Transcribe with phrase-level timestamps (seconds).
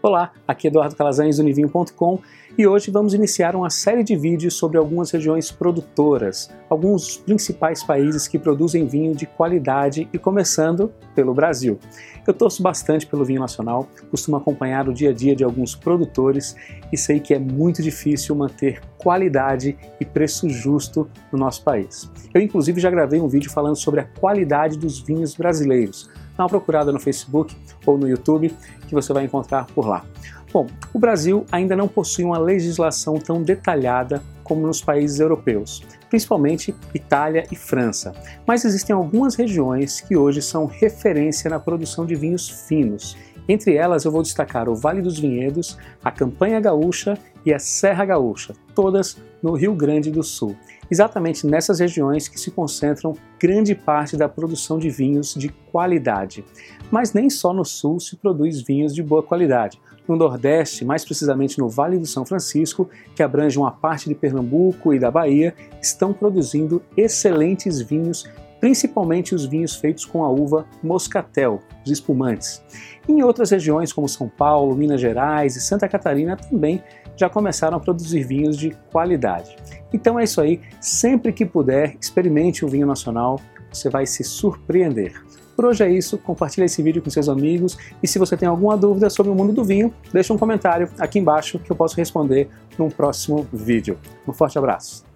[0.00, 2.20] Olá, aqui é Eduardo Calazans do Nivinho.com
[2.56, 8.28] e hoje vamos iniciar uma série de vídeos sobre algumas regiões produtoras, alguns principais países
[8.28, 11.80] que produzem vinho de qualidade e começando pelo Brasil.
[12.24, 16.54] Eu torço bastante pelo vinho nacional, costumo acompanhar o dia a dia de alguns produtores
[16.92, 22.08] e sei que é muito difícil manter qualidade e preço justo no nosso país.
[22.32, 26.08] Eu inclusive já gravei um vídeo falando sobre a qualidade dos vinhos brasileiros
[26.38, 28.54] Dá uma procurada no Facebook ou no YouTube
[28.86, 30.04] que você vai encontrar por lá.
[30.52, 36.74] Bom, o Brasil ainda não possui uma legislação tão detalhada como nos países europeus, principalmente
[36.94, 38.12] Itália e França.
[38.46, 43.16] Mas existem algumas regiões que hoje são referência na produção de vinhos finos.
[43.48, 48.04] Entre elas eu vou destacar o Vale dos Vinhedos, a Campanha Gaúcha e a Serra
[48.04, 50.56] Gaúcha, todas no Rio Grande do Sul
[50.90, 56.44] exatamente nessas regiões que se concentram grande parte da produção de vinhos de qualidade.
[56.90, 59.80] Mas nem só no sul se produz vinhos de boa qualidade.
[60.06, 64.94] No Nordeste, mais precisamente no Vale do São Francisco, que abrange uma parte de Pernambuco
[64.94, 68.24] e da Bahia, estão produzindo excelentes vinhos,
[68.58, 72.62] principalmente os vinhos feitos com a uva moscatel, os espumantes.
[73.06, 76.82] Em outras regiões, como São Paulo, Minas Gerais e Santa Catarina, também
[77.18, 79.56] já começaram a produzir vinhos de qualidade.
[79.92, 83.40] Então é isso aí, sempre que puder, experimente o vinho nacional,
[83.72, 85.20] você vai se surpreender.
[85.56, 88.76] Por hoje é isso, compartilhe esse vídeo com seus amigos e se você tem alguma
[88.76, 92.48] dúvida sobre o mundo do vinho, deixe um comentário aqui embaixo que eu posso responder
[92.78, 93.98] num próximo vídeo.
[94.26, 95.07] Um forte abraço!